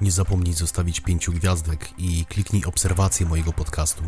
[0.00, 4.02] Nie zapomnij zostawić pięciu gwiazdek i kliknij obserwację mojego podcastu.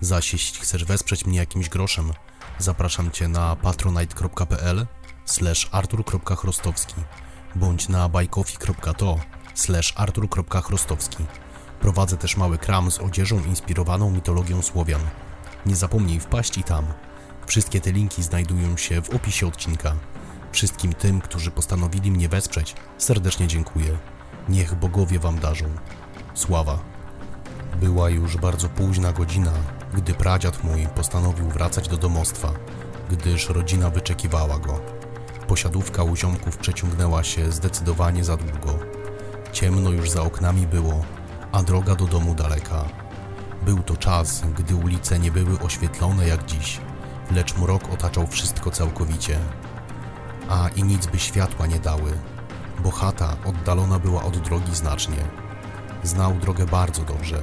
[0.00, 2.12] Zaś jeśli chcesz wesprzeć mnie jakimś groszem,
[2.58, 4.86] zapraszam Cię na patronite.pl
[5.24, 6.94] slash artur.chrostowski
[7.54, 9.18] bądź na bajkofi.to
[9.54, 11.24] slash artur.chrostowski.
[11.80, 15.00] Prowadzę też mały kram z odzieżą inspirowaną mitologią Słowian.
[15.66, 16.86] Nie zapomnij wpaść i tam.
[17.46, 19.96] Wszystkie te linki znajdują się w opisie odcinka.
[20.52, 23.98] Wszystkim tym, którzy postanowili mnie wesprzeć, serdecznie dziękuję.
[24.48, 25.64] Niech bogowie wam darzą.
[26.34, 26.78] Sława.
[27.80, 29.52] Była już bardzo późna godzina,
[29.94, 32.52] gdy pradziad mój postanowił wracać do domostwa,
[33.10, 34.80] gdyż rodzina wyczekiwała go.
[35.48, 38.78] Posiadówka u ziomków przeciągnęła się zdecydowanie za długo.
[39.52, 41.04] Ciemno już za oknami było,
[41.52, 42.84] a droga do domu daleka.
[43.62, 46.80] Był to czas, gdy ulice nie były oświetlone jak dziś,
[47.30, 49.38] lecz mrok otaczał wszystko całkowicie.
[50.48, 52.12] A i nic by światła nie dały,
[52.78, 55.24] bo chata oddalona była od drogi znacznie.
[56.02, 57.42] Znał drogę bardzo dobrze,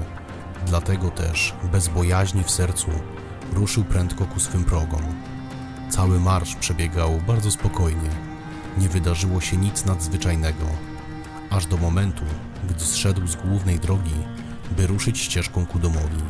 [0.65, 2.91] dlatego też, bez bojaźni w sercu,
[3.53, 5.01] ruszył prędko ku swym progom.
[5.89, 8.09] Cały marsz przebiegał bardzo spokojnie.
[8.77, 10.65] Nie wydarzyło się nic nadzwyczajnego,
[11.49, 12.23] aż do momentu,
[12.69, 14.15] gdy zszedł z głównej drogi,
[14.77, 16.23] by ruszyć ścieżką ku domowi.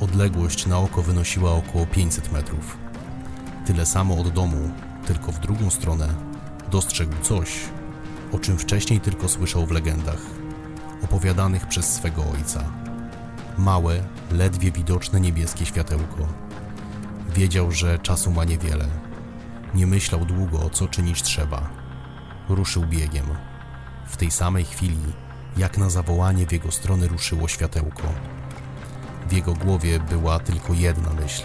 [0.00, 2.78] Odległość na oko wynosiła około 500 metrów.
[3.66, 4.70] Tyle samo od domu,
[5.06, 6.08] tylko w drugą stronę,
[6.70, 7.60] dostrzegł coś,
[8.32, 10.20] o czym wcześniej tylko słyszał w legendach,
[11.04, 12.64] opowiadanych przez swego ojca.
[13.58, 16.28] Małe, ledwie widoczne niebieskie światełko.
[17.34, 18.88] Wiedział, że czasu ma niewiele.
[19.74, 21.70] Nie myślał długo, co czynić trzeba.
[22.48, 23.26] Ruszył biegiem.
[24.06, 25.12] W tej samej chwili,
[25.56, 28.02] jak na zawołanie w jego stronę ruszyło światełko.
[29.28, 31.42] W jego głowie była tylko jedna myśl: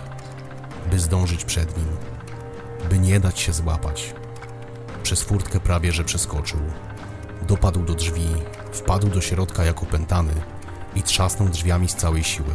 [0.92, 1.88] by zdążyć przed nim,
[2.90, 4.14] by nie dać się złapać.
[5.04, 6.60] Przez furtkę prawie że przeskoczył.
[7.48, 8.28] Dopadł do drzwi,
[8.72, 10.34] wpadł do środka jak opętany
[10.96, 12.54] i trzasnął drzwiami z całej siły.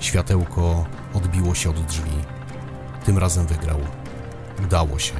[0.00, 2.10] Światełko odbiło się od drzwi.
[3.04, 3.78] Tym razem wygrał.
[4.64, 5.14] Udało się.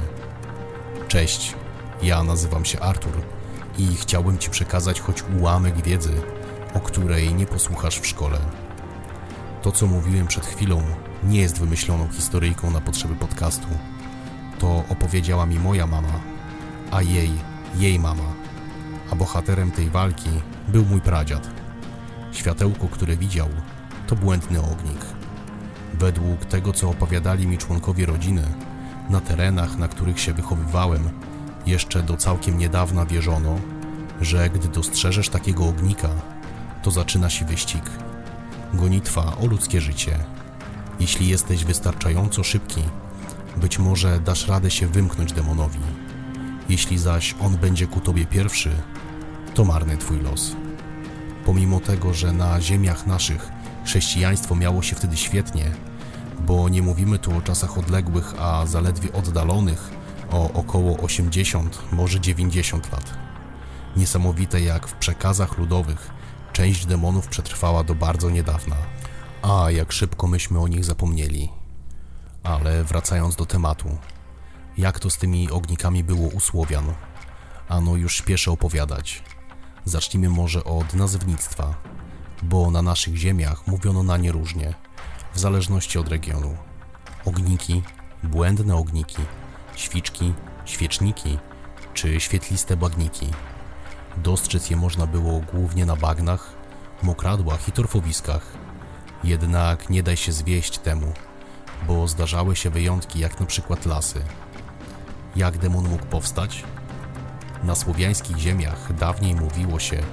[1.07, 1.55] Cześć,
[2.01, 3.21] ja nazywam się Artur
[3.77, 6.21] i chciałbym Ci przekazać choć ułamek wiedzy,
[6.73, 8.39] o której nie posłuchasz w szkole.
[9.61, 10.83] To, co mówiłem przed chwilą,
[11.23, 13.67] nie jest wymyśloną historyjką na potrzeby podcastu.
[14.59, 16.28] To opowiedziała mi moja mama,
[16.91, 17.31] a jej,
[17.75, 18.33] jej mama.
[19.11, 20.29] A bohaterem tej walki
[20.67, 21.49] był mój pradziad.
[22.31, 23.49] Światełko, które widział,
[24.07, 25.05] to błędny ognik.
[25.93, 28.43] Według tego, co opowiadali mi członkowie rodziny,
[29.09, 31.09] na terenach, na których się wychowywałem,
[31.65, 33.59] jeszcze do całkiem niedawna wierzono,
[34.21, 36.09] że gdy dostrzeżesz takiego ognika,
[36.83, 37.83] to zaczyna się wyścig.
[38.73, 40.19] Gonitwa o ludzkie życie.
[40.99, 42.81] Jeśli jesteś wystarczająco szybki,
[43.57, 45.79] być może dasz radę się wymknąć demonowi.
[46.69, 48.71] Jeśli zaś on będzie ku tobie pierwszy,
[49.53, 50.55] to marny twój los.
[51.45, 53.51] Pomimo tego, że na ziemiach naszych
[53.85, 55.71] chrześcijaństwo miało się wtedy świetnie,
[56.39, 59.89] bo nie mówimy tu o czasach odległych, a zaledwie oddalonych
[60.31, 63.13] o około 80, może 90 lat.
[63.97, 66.11] Niesamowite jak w przekazach ludowych
[66.53, 68.75] część demonów przetrwała do bardzo niedawna.
[69.41, 71.49] A jak szybko myśmy o nich zapomnieli.
[72.43, 73.97] Ale wracając do tematu,
[74.79, 76.93] jak to z tymi ognikami było u Słowian?
[77.69, 79.23] Ano już śpieszę opowiadać.
[79.85, 81.73] Zacznijmy może od nazewnictwa,
[82.43, 84.73] bo na naszych ziemiach mówiono na nie różnie,
[85.33, 86.57] w zależności od regionu.
[87.25, 87.83] Ogniki,
[88.23, 89.21] błędne ogniki,
[89.75, 90.33] świczki,
[90.65, 91.37] świeczniki
[91.93, 93.27] czy świetliste bagniki.
[94.17, 96.53] Dostrzec je można było głównie na bagnach,
[97.03, 98.53] mokradłach i torfowiskach.
[99.23, 101.13] Jednak nie daj się zwieść temu,
[101.87, 104.21] bo zdarzały się wyjątki jak na przykład lasy.
[105.35, 106.63] Jak demon mógł powstać?
[107.63, 110.03] Na słowiańskich ziemiach dawniej mówiło się,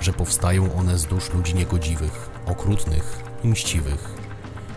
[0.00, 4.14] że powstają one z dusz ludzi niegodziwych, okrutnych i mściwych.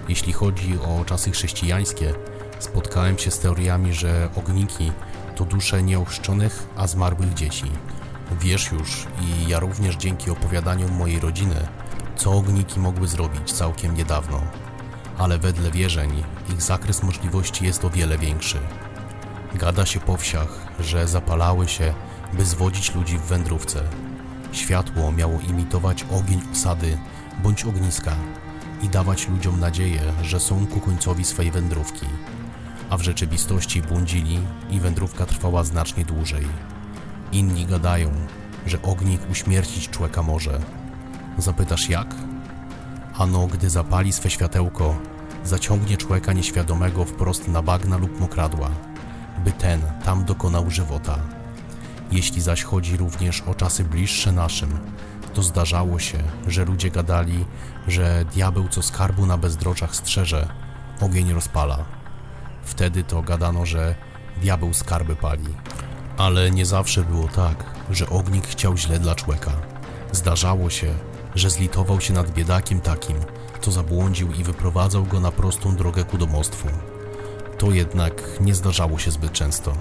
[0.09, 2.13] Jeśli chodzi o czasy chrześcijańskie,
[2.59, 4.91] spotkałem się z teoriami, że ogniki
[5.35, 7.71] to dusze nieochrzczonych, a zmarłych dzieci.
[8.41, 11.67] Wiesz już, i ja również dzięki opowiadaniom mojej rodziny,
[12.15, 14.41] co ogniki mogły zrobić całkiem niedawno.
[15.17, 16.23] Ale wedle wierzeń,
[16.53, 18.57] ich zakres możliwości jest o wiele większy.
[19.57, 21.93] Gada się po wsiach, że zapalały się,
[22.33, 23.83] by zwodzić ludzi w wędrówce.
[24.51, 26.97] Światło miało imitować ogień osady
[27.43, 28.15] bądź ogniska
[28.81, 32.05] i dawać ludziom nadzieję, że są ku końcowi swej wędrówki.
[32.89, 34.39] A w rzeczywistości błądzili
[34.69, 36.47] i wędrówka trwała znacznie dłużej.
[37.31, 38.11] Inni gadają,
[38.65, 40.59] że ognik uśmiercić człowieka może.
[41.37, 42.15] Zapytasz jak?
[43.17, 44.95] Ano, gdy zapali swe światełko,
[45.43, 48.69] zaciągnie człowieka nieświadomego wprost na bagna lub mokradła,
[49.37, 51.19] by ten tam dokonał żywota.
[52.11, 54.79] Jeśli zaś chodzi również o czasy bliższe naszym,
[55.33, 56.17] to zdarzało się,
[56.47, 57.45] że ludzie gadali,
[57.87, 60.47] że diabeł co skarbu na bezdroczach strzeże,
[61.01, 61.85] ogień rozpala.
[62.63, 63.95] Wtedy to gadano, że
[64.41, 65.55] diabeł skarby pali.
[66.17, 69.51] Ale nie zawsze było tak, że ognik chciał źle dla człowieka.
[70.11, 70.93] Zdarzało się,
[71.35, 73.17] że zlitował się nad biedakiem takim,
[73.61, 76.67] co zabłądził i wyprowadzał go na prostą drogę ku domostwu.
[77.57, 79.73] To jednak nie zdarzało się zbyt często.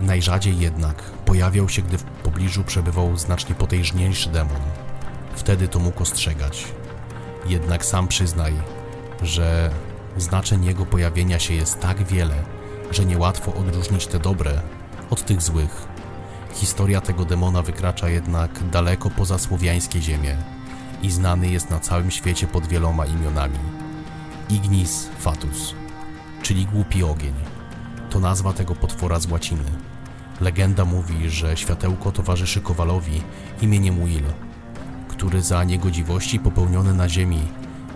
[0.00, 4.60] Najrzadziej jednak pojawiał się, gdy w pobliżu przebywał znacznie potężniejszy demon.
[5.34, 6.64] Wtedy to mógł ostrzegać.
[7.46, 8.52] Jednak sam przyznaj,
[9.22, 9.70] że
[10.16, 12.34] znaczeń jego pojawienia się jest tak wiele,
[12.90, 14.60] że niełatwo odróżnić te dobre
[15.10, 15.88] od tych złych.
[16.54, 20.36] Historia tego demona wykracza jednak daleko poza słowiańskie ziemie
[21.02, 23.58] i znany jest na całym świecie pod wieloma imionami.
[24.50, 25.74] Ignis Fatus,
[26.48, 27.34] czyli głupi ogień.
[28.10, 29.64] To nazwa tego potwora z łaciny.
[30.40, 33.22] Legenda mówi, że światełko towarzyszy Kowalowi
[33.62, 34.24] imieniem Will,
[35.08, 37.40] który za niegodziwości popełnione na ziemi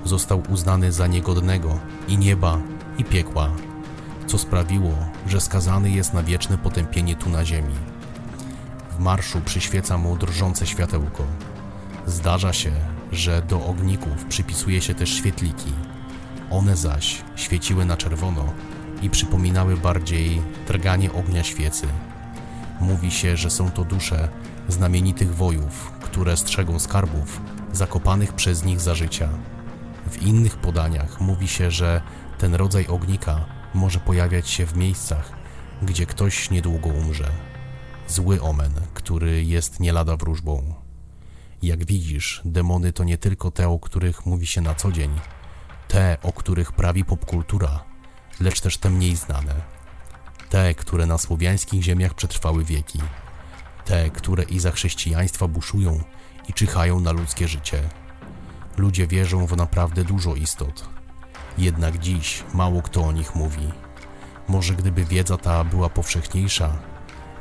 [0.05, 1.79] został uznany za niegodnego
[2.09, 2.59] i nieba,
[2.99, 3.51] i piekła,
[4.27, 4.95] co sprawiło,
[5.27, 7.75] że skazany jest na wieczne potępienie tu na ziemi.
[8.91, 11.25] W marszu przyświeca mu drżące światełko.
[12.07, 12.73] Zdarza się,
[13.13, 15.73] że do ogników przypisuje się też świetliki.
[16.53, 18.53] One zaś świeciły na czerwono
[19.03, 21.87] i przypominały bardziej drganie ognia świecy.
[22.81, 24.29] Mówi się, że są to dusze
[24.69, 27.41] znamienitych wojów, które strzegą skarbów
[27.73, 29.29] zakopanych przez nich za życia.
[30.11, 32.03] W innych podaniach mówi się, że
[32.39, 33.45] ten rodzaj ognika
[33.75, 35.33] może pojawiać się w miejscach,
[35.83, 37.31] gdzie ktoś niedługo umrze.
[38.09, 40.75] Zły omen, który jest nie lada wróżbą.
[41.63, 45.11] Jak widzisz, demony to nie tylko te, o których mówi się na co dzień,
[45.93, 47.85] te, o których prawi popkultura,
[48.41, 49.55] lecz też te mniej znane.
[50.49, 52.99] Te, które na słowiańskich ziemiach przetrwały wieki.
[53.85, 56.01] Te, które i za chrześcijaństwa buszują
[56.49, 57.83] i czyhają na ludzkie życie.
[58.77, 60.89] Ludzie wierzą w naprawdę dużo istot.
[61.59, 63.73] Jednak dziś mało kto o nich mówi.
[64.49, 66.79] Może gdyby wiedza ta była powszechniejsza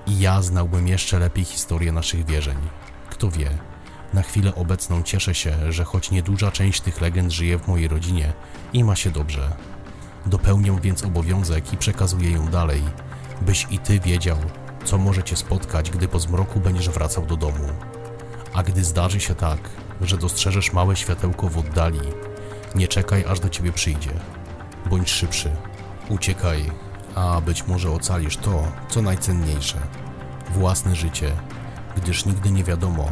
[0.07, 2.57] i ja znałbym jeszcze lepiej historię naszych wierzeń.
[3.09, 3.49] Kto wie,
[4.13, 8.33] na chwilę obecną cieszę się, że choć nieduża część tych legend żyje w mojej rodzinie
[8.73, 9.55] i ma się dobrze.
[10.25, 12.83] Dopełniam więc obowiązek i przekazuję ją dalej,
[13.41, 14.37] byś i ty wiedział,
[14.85, 17.67] co może cię spotkać, gdy po zmroku będziesz wracał do domu.
[18.53, 19.59] A gdy zdarzy się tak,
[20.01, 21.99] że dostrzeżesz małe światełko w oddali,
[22.75, 24.11] nie czekaj aż do ciebie przyjdzie.
[24.89, 25.51] Bądź szybszy.
[26.09, 26.71] Uciekaj,
[27.15, 29.77] a być może ocalisz to, co najcenniejsze
[30.49, 31.31] własne życie,
[31.97, 33.11] gdyż nigdy nie wiadomo,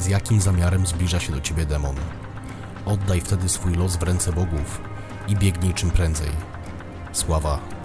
[0.00, 1.96] z jakim zamiarem zbliża się do ciebie demon.
[2.86, 4.80] Oddaj wtedy swój los w ręce bogów
[5.28, 6.30] i biegnij czym prędzej.
[7.12, 7.79] Sława